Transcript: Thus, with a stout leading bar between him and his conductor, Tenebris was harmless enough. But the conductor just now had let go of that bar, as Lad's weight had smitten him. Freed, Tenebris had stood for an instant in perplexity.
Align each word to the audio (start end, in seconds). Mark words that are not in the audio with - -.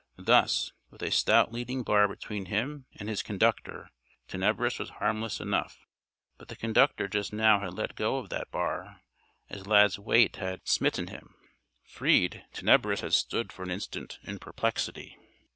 Thus, 0.17 0.71
with 0.89 1.03
a 1.03 1.11
stout 1.11 1.51
leading 1.53 1.83
bar 1.83 2.07
between 2.07 2.45
him 2.47 2.87
and 2.95 3.07
his 3.07 3.21
conductor, 3.21 3.91
Tenebris 4.27 4.79
was 4.79 4.89
harmless 4.89 5.39
enough. 5.39 5.85
But 6.39 6.47
the 6.47 6.55
conductor 6.55 7.07
just 7.07 7.31
now 7.31 7.59
had 7.59 7.75
let 7.75 7.93
go 7.95 8.17
of 8.17 8.29
that 8.29 8.49
bar, 8.49 9.01
as 9.47 9.67
Lad's 9.67 9.99
weight 9.99 10.37
had 10.37 10.67
smitten 10.67 11.05
him. 11.09 11.35
Freed, 11.83 12.43
Tenebris 12.51 13.01
had 13.01 13.13
stood 13.13 13.53
for 13.53 13.61
an 13.61 13.69
instant 13.69 14.17
in 14.23 14.39
perplexity. 14.39 15.17